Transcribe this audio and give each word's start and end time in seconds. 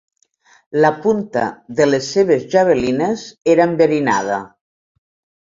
La 0.85 0.89
punta 1.03 1.43
de 1.81 1.87
les 1.89 2.09
seves 2.15 2.47
javelines 2.55 3.27
era 3.57 3.71
enverinada. 3.73 4.41